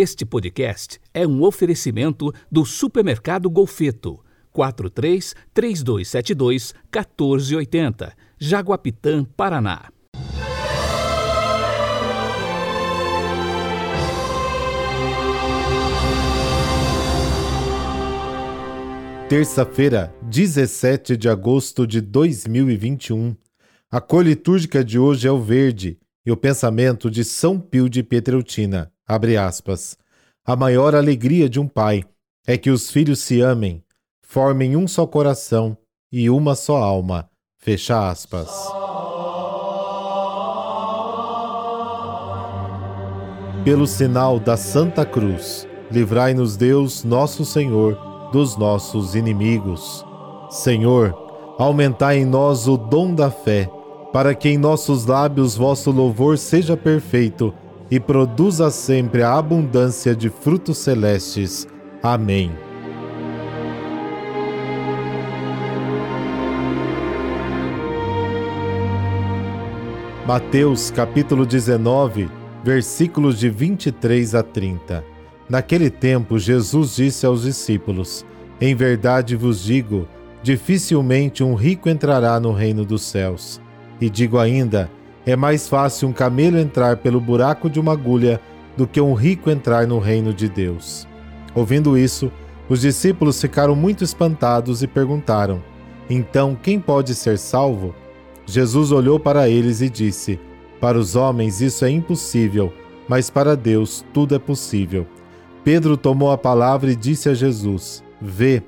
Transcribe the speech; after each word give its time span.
Este 0.00 0.24
podcast 0.24 1.00
é 1.12 1.26
um 1.26 1.42
oferecimento 1.42 2.32
do 2.48 2.64
Supermercado 2.64 3.50
Golfeto. 3.50 4.24
43 4.52 5.34
3272 5.52 6.72
1480, 6.84 8.16
Jaguapitã, 8.38 9.24
Paraná. 9.24 9.90
Terça-feira, 19.28 20.14
17 20.22 21.16
de 21.16 21.28
agosto 21.28 21.84
de 21.84 22.00
2021. 22.00 23.34
A 23.90 24.00
cor 24.00 24.24
litúrgica 24.24 24.84
de 24.84 24.96
hoje 24.96 25.26
é 25.26 25.32
o 25.32 25.42
verde 25.42 25.98
e 26.24 26.30
o 26.30 26.36
pensamento 26.36 27.10
de 27.10 27.24
São 27.24 27.58
Pio 27.58 27.90
de 27.90 28.04
Pietreutina. 28.04 28.92
Abre 29.08 29.38
aspas. 29.38 29.96
A 30.44 30.54
maior 30.54 30.94
alegria 30.94 31.48
de 31.48 31.58
um 31.58 31.66
pai 31.66 32.04
é 32.46 32.58
que 32.58 32.68
os 32.68 32.90
filhos 32.90 33.20
se 33.20 33.40
amem, 33.40 33.82
formem 34.20 34.76
um 34.76 34.86
só 34.86 35.06
coração 35.06 35.78
e 36.12 36.28
uma 36.28 36.54
só 36.54 36.76
alma. 36.76 37.30
Fecha 37.56 38.10
aspas. 38.10 38.50
Pelo 43.64 43.86
sinal 43.86 44.38
da 44.38 44.58
Santa 44.58 45.06
Cruz, 45.06 45.66
livrai-nos 45.90 46.56
Deus, 46.56 47.02
nosso 47.02 47.46
Senhor, 47.46 48.30
dos 48.30 48.58
nossos 48.58 49.14
inimigos. 49.14 50.04
Senhor, 50.50 51.14
aumentai 51.58 52.18
em 52.18 52.26
nós 52.26 52.68
o 52.68 52.76
dom 52.76 53.14
da 53.14 53.30
fé, 53.30 53.70
para 54.12 54.34
que 54.34 54.50
em 54.50 54.58
nossos 54.58 55.06
lábios 55.06 55.56
vosso 55.56 55.90
louvor 55.90 56.36
seja 56.36 56.76
perfeito 56.76 57.54
e 57.90 57.98
produza 57.98 58.70
sempre 58.70 59.22
a 59.22 59.34
abundância 59.36 60.14
de 60.14 60.28
frutos 60.28 60.78
celestes. 60.78 61.66
Amém. 62.02 62.52
Mateus 70.26 70.90
capítulo 70.90 71.46
19, 71.46 72.28
versículos 72.62 73.38
de 73.38 73.48
23 73.48 74.34
a 74.34 74.42
30. 74.42 75.02
Naquele 75.48 75.88
tempo, 75.88 76.38
Jesus 76.38 76.96
disse 76.96 77.24
aos 77.24 77.44
discípulos: 77.44 78.26
Em 78.60 78.74
verdade 78.74 79.34
vos 79.34 79.64
digo, 79.64 80.06
dificilmente 80.42 81.42
um 81.42 81.54
rico 81.54 81.88
entrará 81.88 82.38
no 82.38 82.52
reino 82.52 82.84
dos 82.84 83.02
céus. 83.02 83.58
E 83.98 84.10
digo 84.10 84.38
ainda, 84.38 84.90
é 85.30 85.36
mais 85.36 85.68
fácil 85.68 86.08
um 86.08 86.12
camelo 86.12 86.58
entrar 86.58 86.96
pelo 86.96 87.20
buraco 87.20 87.68
de 87.68 87.78
uma 87.78 87.92
agulha 87.92 88.40
do 88.76 88.86
que 88.86 89.00
um 89.00 89.12
rico 89.12 89.50
entrar 89.50 89.86
no 89.86 89.98
reino 89.98 90.32
de 90.32 90.48
Deus. 90.48 91.06
Ouvindo 91.54 91.98
isso, 91.98 92.32
os 92.68 92.80
discípulos 92.80 93.40
ficaram 93.40 93.76
muito 93.76 94.02
espantados 94.02 94.82
e 94.82 94.86
perguntaram: 94.86 95.62
Então, 96.08 96.54
quem 96.54 96.80
pode 96.80 97.14
ser 97.14 97.38
salvo? 97.38 97.94
Jesus 98.46 98.90
olhou 98.90 99.20
para 99.20 99.50
eles 99.50 99.82
e 99.82 99.90
disse: 99.90 100.40
Para 100.80 100.98
os 100.98 101.14
homens 101.14 101.60
isso 101.60 101.84
é 101.84 101.90
impossível, 101.90 102.72
mas 103.06 103.28
para 103.28 103.54
Deus 103.54 104.04
tudo 104.14 104.34
é 104.34 104.38
possível. 104.38 105.06
Pedro 105.62 105.96
tomou 105.96 106.30
a 106.30 106.38
palavra 106.38 106.90
e 106.90 106.96
disse 106.96 107.28
a 107.28 107.34
Jesus: 107.34 108.02
Vê, 108.18 108.62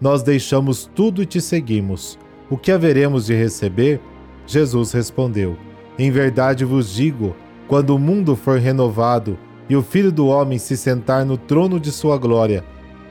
nós 0.00 0.22
deixamos 0.22 0.88
tudo 0.94 1.22
e 1.22 1.26
te 1.26 1.40
seguimos. 1.40 2.16
O 2.48 2.56
que 2.56 2.70
haveremos 2.70 3.26
de 3.26 3.34
receber? 3.34 4.00
Jesus 4.46 4.92
respondeu: 4.92 5.56
em 5.98 6.10
verdade 6.10 6.64
vos 6.64 6.92
digo: 6.92 7.34
quando 7.68 7.90
o 7.90 7.98
mundo 7.98 8.36
for 8.36 8.58
renovado 8.58 9.38
e 9.68 9.76
o 9.76 9.82
Filho 9.82 10.12
do 10.12 10.26
Homem 10.26 10.58
se 10.58 10.76
sentar 10.76 11.24
no 11.24 11.36
trono 11.36 11.80
de 11.80 11.90
sua 11.90 12.18
glória, 12.18 12.64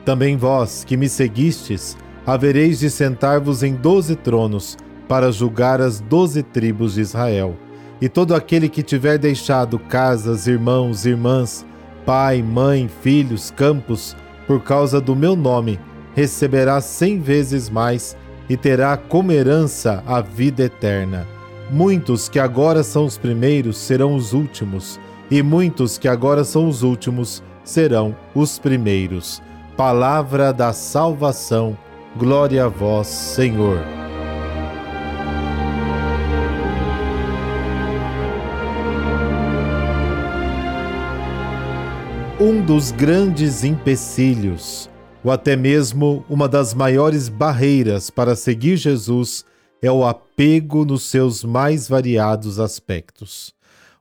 também 0.04 0.36
vós, 0.36 0.84
que 0.84 0.96
me 0.96 1.08
seguistes, 1.08 1.96
havereis 2.26 2.78
de 2.78 2.90
sentar-vos 2.90 3.62
em 3.62 3.74
doze 3.74 4.14
tronos, 4.14 4.76
para 5.08 5.32
julgar 5.32 5.80
as 5.80 6.00
doze 6.00 6.42
tribos 6.42 6.94
de 6.94 7.00
Israel. 7.00 7.56
E 8.00 8.08
todo 8.08 8.34
aquele 8.34 8.68
que 8.68 8.82
tiver 8.82 9.18
deixado 9.18 9.78
casas, 9.78 10.46
irmãos, 10.46 11.06
irmãs, 11.06 11.64
pai, 12.04 12.42
mãe, 12.42 12.88
filhos, 13.02 13.50
campos, 13.50 14.16
por 14.46 14.62
causa 14.62 15.00
do 15.00 15.16
meu 15.16 15.34
nome, 15.34 15.78
receberá 16.14 16.80
cem 16.80 17.18
vezes 17.18 17.70
mais 17.70 18.16
e 18.48 18.56
terá 18.56 18.96
como 18.96 19.32
herança 19.32 20.02
a 20.06 20.20
vida 20.20 20.64
eterna. 20.64 21.33
Muitos 21.70 22.28
que 22.28 22.38
agora 22.38 22.82
são 22.82 23.06
os 23.06 23.16
primeiros 23.16 23.78
serão 23.78 24.14
os 24.14 24.32
últimos, 24.32 25.00
e 25.30 25.42
muitos 25.42 25.96
que 25.96 26.06
agora 26.06 26.44
são 26.44 26.68
os 26.68 26.82
últimos 26.82 27.42
serão 27.64 28.14
os 28.34 28.58
primeiros. 28.58 29.42
Palavra 29.76 30.52
da 30.52 30.72
salvação. 30.72 31.76
Glória 32.16 32.66
a 32.66 32.68
vós, 32.68 33.08
Senhor. 33.08 33.78
Um 42.38 42.60
dos 42.60 42.92
grandes 42.92 43.64
empecilhos, 43.64 44.90
ou 45.24 45.32
até 45.32 45.56
mesmo 45.56 46.24
uma 46.28 46.46
das 46.46 46.74
maiores 46.74 47.28
barreiras 47.28 48.10
para 48.10 48.36
seguir 48.36 48.76
Jesus, 48.76 49.44
é 49.84 49.92
o 49.92 50.04
apego 50.04 50.84
nos 50.84 51.02
seus 51.02 51.44
mais 51.44 51.86
variados 51.86 52.58
aspectos. 52.58 53.52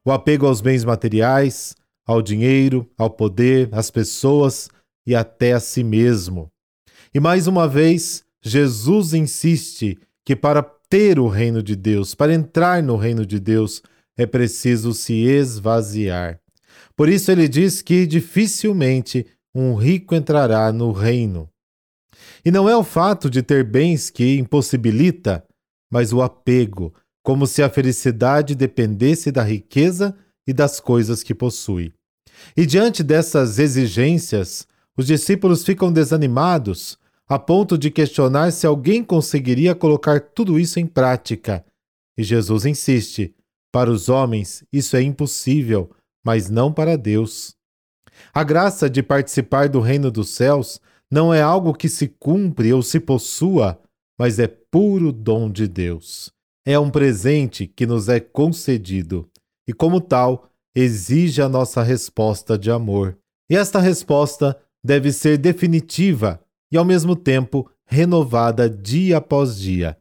O 0.05 0.11
apego 0.11 0.45
aos 0.45 0.61
bens 0.61 0.85
materiais, 0.85 1.75
ao 2.05 2.21
dinheiro, 2.21 2.89
ao 2.97 3.09
poder, 3.09 3.67
às 3.73 3.91
pessoas 3.91 4.69
e 5.05 5.13
até 5.13 5.51
a 5.51 5.59
si 5.59 5.83
mesmo. 5.83 6.49
E 7.13 7.19
mais 7.19 7.47
uma 7.47 7.67
vez, 7.67 8.23
Jesus 8.41 9.13
insiste 9.13 9.97
que 10.25 10.37
para 10.37 10.63
ter 10.63 11.19
o 11.19 11.27
reino 11.27 11.61
de 11.61 11.75
Deus, 11.75 12.15
para 12.15 12.33
entrar 12.33 12.81
no 12.81 12.95
reino 12.95 13.25
de 13.25 13.37
Deus, 13.37 13.81
é 14.17 14.25
preciso 14.25 14.93
se 14.93 15.25
esvaziar. 15.25 16.39
Por 16.95 17.09
isso 17.09 17.29
ele 17.29 17.47
diz 17.47 17.81
que 17.81 18.07
dificilmente 18.07 19.25
um 19.53 19.75
rico 19.75 20.15
entrará 20.15 20.71
no 20.71 20.93
reino. 20.93 21.49
E 22.45 22.51
não 22.51 22.69
é 22.69 22.75
o 22.75 22.83
fato 22.85 23.29
de 23.29 23.43
ter 23.43 23.65
bens 23.65 24.09
que 24.09 24.37
impossibilita 24.37 25.43
mas 25.93 26.11
o 26.11 26.23
apego, 26.23 26.91
como 27.21 27.45
se 27.45 27.61
a 27.61 27.69
felicidade 27.69 28.55
dependesse 28.55 29.31
da 29.31 29.43
riqueza 29.43 30.17
e 30.47 30.51
das 30.51 30.79
coisas 30.79 31.21
que 31.21 31.35
possui. 31.35 31.93
E 32.57 32.65
diante 32.65 33.03
dessas 33.03 33.59
exigências, 33.59 34.67
os 34.97 35.05
discípulos 35.05 35.63
ficam 35.63 35.93
desanimados, 35.93 36.97
a 37.27 37.37
ponto 37.37 37.77
de 37.77 37.91
questionar 37.91 38.51
se 38.51 38.65
alguém 38.65 39.03
conseguiria 39.03 39.75
colocar 39.75 40.19
tudo 40.19 40.59
isso 40.59 40.79
em 40.79 40.87
prática. 40.87 41.63
E 42.17 42.23
Jesus 42.23 42.65
insiste: 42.65 43.35
para 43.71 43.91
os 43.91 44.09
homens 44.09 44.63
isso 44.73 44.97
é 44.97 45.01
impossível, 45.03 45.91
mas 46.25 46.49
não 46.49 46.73
para 46.73 46.97
Deus. 46.97 47.53
A 48.33 48.43
graça 48.43 48.89
de 48.89 49.03
participar 49.03 49.69
do 49.69 49.79
reino 49.79 50.09
dos 50.09 50.29
céus 50.29 50.81
não 51.11 51.31
é 51.31 51.43
algo 51.43 51.71
que 51.71 51.87
se 51.87 52.07
cumpre 52.07 52.73
ou 52.73 52.81
se 52.81 52.99
possua, 52.99 53.79
mas 54.17 54.39
é 54.39 54.47
puro 54.47 55.11
dom 55.11 55.49
de 55.49 55.67
Deus. 55.67 56.31
É 56.65 56.77
um 56.79 56.89
presente 56.89 57.67
que 57.67 57.85
nos 57.85 58.07
é 58.07 58.19
concedido 58.19 59.29
e, 59.67 59.73
como 59.73 59.99
tal, 59.99 60.49
exige 60.75 61.41
a 61.41 61.49
nossa 61.49 61.83
resposta 61.83 62.57
de 62.57 62.71
amor. 62.71 63.17
E 63.49 63.55
esta 63.55 63.79
resposta 63.79 64.57
deve 64.83 65.11
ser 65.11 65.37
definitiva 65.37 66.39
e, 66.71 66.77
ao 66.77 66.85
mesmo 66.85 67.15
tempo, 67.15 67.69
renovada 67.85 68.69
dia 68.69 69.17
após 69.17 69.57
dia. 69.57 69.97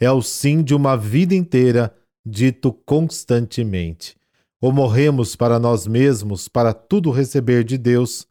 É 0.00 0.10
o 0.10 0.20
sim 0.20 0.62
de 0.62 0.74
uma 0.74 0.96
vida 0.96 1.34
inteira, 1.34 1.94
dito 2.24 2.72
constantemente. 2.72 4.16
Ou 4.60 4.72
morremos 4.72 5.36
para 5.36 5.58
nós 5.58 5.86
mesmos 5.86 6.48
para 6.48 6.74
tudo 6.74 7.10
receber 7.10 7.62
de 7.62 7.78
Deus, 7.78 8.26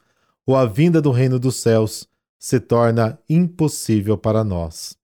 ou 0.46 0.54
a 0.54 0.66
vinda 0.66 1.00
do 1.00 1.10
reino 1.10 1.38
dos 1.38 1.56
céus 1.56 2.06
se 2.38 2.60
torna 2.60 3.18
impossível 3.28 4.18
para 4.18 4.44
nós. 4.44 4.96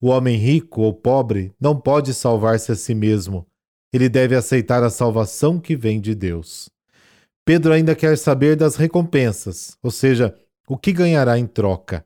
O 0.00 0.08
homem 0.08 0.36
rico 0.36 0.82
ou 0.82 0.92
pobre 0.92 1.54
não 1.60 1.78
pode 1.78 2.12
salvar-se 2.12 2.70
a 2.70 2.74
si 2.74 2.94
mesmo. 2.94 3.46
Ele 3.92 4.08
deve 4.08 4.34
aceitar 4.34 4.82
a 4.82 4.90
salvação 4.90 5.58
que 5.58 5.74
vem 5.74 6.00
de 6.00 6.14
Deus. 6.14 6.68
Pedro 7.44 7.72
ainda 7.72 7.94
quer 7.94 8.18
saber 8.18 8.56
das 8.56 8.76
recompensas, 8.76 9.78
ou 9.82 9.90
seja, 9.90 10.36
o 10.68 10.76
que 10.76 10.92
ganhará 10.92 11.38
em 11.38 11.46
troca. 11.46 12.04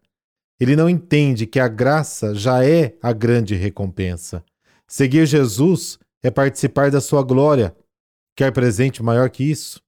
Ele 0.60 0.76
não 0.76 0.88
entende 0.88 1.46
que 1.46 1.58
a 1.58 1.66
graça 1.66 2.34
já 2.34 2.64
é 2.64 2.94
a 3.02 3.12
grande 3.12 3.54
recompensa. 3.54 4.44
Seguir 4.86 5.26
Jesus 5.26 5.98
é 6.22 6.30
participar 6.30 6.90
da 6.90 7.00
sua 7.00 7.22
glória. 7.22 7.74
Quer 8.36 8.52
presente 8.52 9.02
maior 9.02 9.30
que 9.30 9.42
isso? 9.42 9.80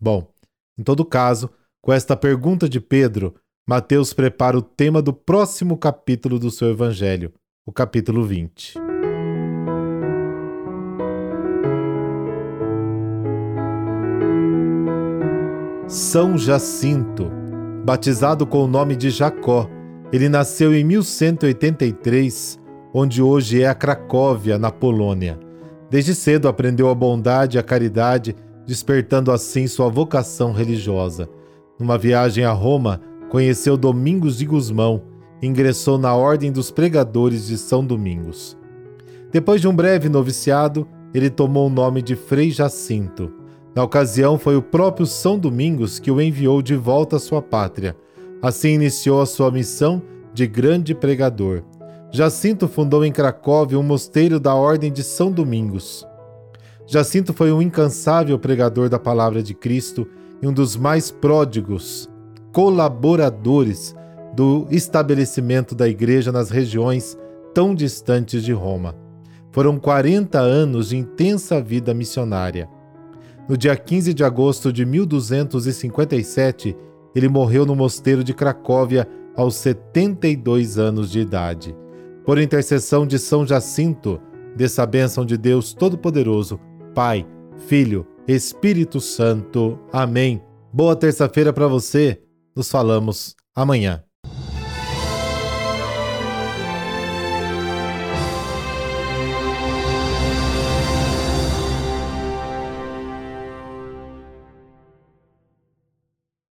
Bom, 0.00 0.32
em 0.78 0.84
todo 0.84 1.04
caso, 1.04 1.50
com 1.82 1.92
esta 1.92 2.16
pergunta 2.16 2.68
de 2.68 2.80
Pedro, 2.80 3.34
Mateus 3.64 4.12
prepara 4.12 4.58
o 4.58 4.62
tema 4.62 5.00
do 5.00 5.12
próximo 5.12 5.76
capítulo 5.76 6.36
do 6.36 6.50
seu 6.50 6.70
Evangelho, 6.70 7.32
o 7.64 7.70
capítulo 7.70 8.24
20. 8.24 8.74
São 15.86 16.36
Jacinto. 16.36 17.30
Batizado 17.84 18.44
com 18.44 18.64
o 18.64 18.66
nome 18.66 18.96
de 18.96 19.10
Jacó, 19.10 19.70
ele 20.12 20.28
nasceu 20.28 20.74
em 20.74 20.82
1183, 20.82 22.58
onde 22.92 23.22
hoje 23.22 23.62
é 23.62 23.68
a 23.68 23.74
Cracóvia, 23.76 24.58
na 24.58 24.72
Polônia. 24.72 25.38
Desde 25.88 26.16
cedo 26.16 26.48
aprendeu 26.48 26.88
a 26.88 26.94
bondade 26.96 27.56
e 27.56 27.60
a 27.60 27.62
caridade, 27.62 28.34
despertando 28.66 29.30
assim 29.30 29.68
sua 29.68 29.88
vocação 29.88 30.50
religiosa. 30.52 31.28
Numa 31.78 31.96
viagem 31.96 32.44
a 32.44 32.52
Roma, 32.52 33.00
conheceu 33.32 33.78
Domingos 33.78 34.36
de 34.36 34.44
Gusmão, 34.44 35.04
ingressou 35.40 35.96
na 35.96 36.14
Ordem 36.14 36.52
dos 36.52 36.70
Pregadores 36.70 37.46
de 37.46 37.56
São 37.56 37.82
Domingos. 37.82 38.58
Depois 39.32 39.58
de 39.58 39.66
um 39.66 39.74
breve 39.74 40.10
noviciado, 40.10 40.86
ele 41.14 41.30
tomou 41.30 41.66
o 41.66 41.70
nome 41.70 42.02
de 42.02 42.14
Frei 42.14 42.50
Jacinto. 42.50 43.32
Na 43.74 43.82
ocasião, 43.82 44.38
foi 44.38 44.54
o 44.54 44.60
próprio 44.60 45.06
São 45.06 45.38
Domingos 45.38 45.98
que 45.98 46.10
o 46.10 46.20
enviou 46.20 46.60
de 46.60 46.76
volta 46.76 47.16
à 47.16 47.18
sua 47.18 47.40
pátria. 47.40 47.96
Assim 48.42 48.74
iniciou 48.74 49.22
a 49.22 49.24
sua 49.24 49.50
missão 49.50 50.02
de 50.34 50.46
grande 50.46 50.94
pregador. 50.94 51.62
Jacinto 52.10 52.68
fundou 52.68 53.02
em 53.02 53.10
Cracóvia 53.10 53.78
um 53.78 53.82
mosteiro 53.82 54.38
da 54.38 54.54
Ordem 54.54 54.92
de 54.92 55.02
São 55.02 55.32
Domingos. 55.32 56.06
Jacinto 56.86 57.32
foi 57.32 57.50
um 57.50 57.62
incansável 57.62 58.38
pregador 58.38 58.90
da 58.90 58.98
palavra 58.98 59.42
de 59.42 59.54
Cristo 59.54 60.06
e 60.42 60.46
um 60.46 60.52
dos 60.52 60.76
mais 60.76 61.10
pródigos 61.10 62.11
colaboradores 62.52 63.96
do 64.34 64.66
estabelecimento 64.70 65.74
da 65.74 65.88
igreja 65.88 66.30
nas 66.30 66.50
regiões 66.50 67.18
tão 67.54 67.74
distantes 67.74 68.44
de 68.44 68.52
Roma. 68.52 68.94
Foram 69.50 69.78
40 69.78 70.38
anos 70.38 70.90
de 70.90 70.96
intensa 70.96 71.60
vida 71.60 71.92
missionária. 71.92 72.68
No 73.48 73.56
dia 73.56 73.76
15 73.76 74.14
de 74.14 74.24
agosto 74.24 74.72
de 74.72 74.84
1257, 74.84 76.76
ele 77.14 77.28
morreu 77.28 77.66
no 77.66 77.74
mosteiro 77.74 78.22
de 78.24 78.32
Cracóvia 78.32 79.06
aos 79.36 79.56
72 79.56 80.78
anos 80.78 81.10
de 81.10 81.20
idade. 81.20 81.76
Por 82.24 82.38
intercessão 82.38 83.06
de 83.06 83.18
São 83.18 83.46
Jacinto, 83.46 84.20
dessa 84.56 84.86
bênção 84.86 85.24
de 85.24 85.36
Deus 85.36 85.74
Todo-Poderoso, 85.74 86.60
Pai, 86.94 87.26
Filho, 87.66 88.06
Espírito 88.28 89.00
Santo. 89.00 89.78
Amém. 89.92 90.42
Boa 90.72 90.94
terça-feira 90.94 91.52
para 91.52 91.66
você. 91.66 92.22
Nos 92.54 92.70
falamos 92.70 93.34
amanhã. 93.54 94.04